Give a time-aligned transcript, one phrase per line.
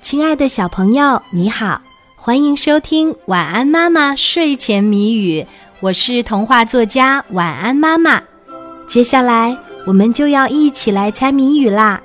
[0.00, 1.80] 亲爱的小朋友，你好，
[2.16, 5.42] 欢迎收听《晚安妈妈睡前谜语》，
[5.80, 8.20] 我是童话作家晚安妈妈。
[8.86, 12.00] 接下来我们就要一起来猜谜语啦，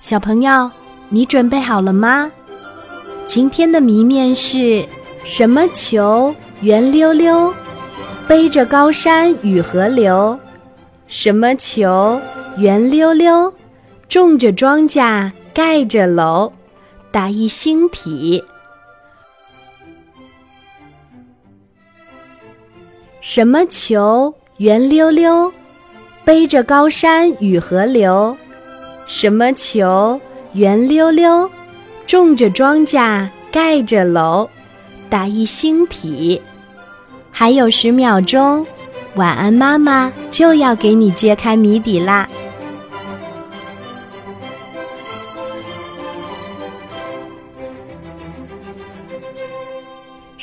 [0.00, 0.68] 小朋友，
[1.08, 2.30] 你准备好了吗？
[3.24, 4.84] 今天的谜面是
[5.24, 7.54] 什么球圆溜溜，
[8.26, 10.38] 背着高山与河流？
[11.06, 12.20] 什么球
[12.56, 13.54] 圆溜溜，
[14.08, 16.52] 种着庄稼盖着楼？
[17.12, 18.42] 打一星体。
[23.20, 25.52] 什么球圆溜溜，
[26.24, 28.34] 背着高山与河流？
[29.04, 30.18] 什么球
[30.54, 31.50] 圆溜溜，
[32.06, 34.48] 种着庄稼盖着楼？
[35.10, 36.40] 打一星体。
[37.30, 38.66] 还有十秒钟，
[39.16, 42.26] 晚安妈妈就要给你揭开谜底啦。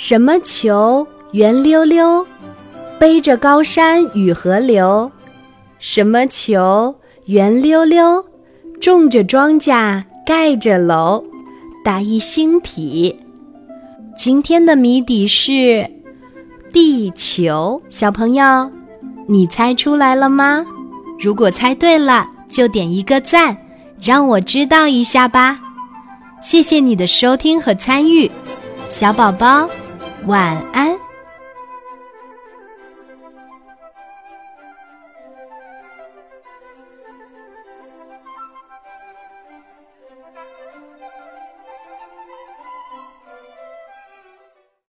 [0.01, 2.25] 什么球圆溜溜，
[2.97, 5.11] 背着高山与河流？
[5.77, 8.23] 什么球圆溜溜，
[8.79, 11.21] 种着庄稼盖着楼？
[11.83, 13.17] 答一星体。
[14.17, 15.85] 今天的谜底是
[16.71, 17.81] 地球。
[17.89, 18.71] 小朋友，
[19.27, 20.65] 你猜出来了吗？
[21.19, 23.57] 如果猜对了，就点一个赞，
[24.01, 25.59] 让我知道一下吧。
[26.41, 28.31] 谢谢你的收听和参与，
[28.87, 29.69] 小宝宝。
[30.25, 30.98] 晚安。